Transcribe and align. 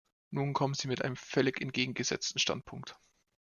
Nun 0.31 0.53
kommen 0.55 0.73
Sie 0.73 0.87
mit 0.87 1.03
einem 1.03 1.15
völlig 1.15 1.61
entgegengesetzten 1.61 2.39
Standpunkt. 2.39 2.97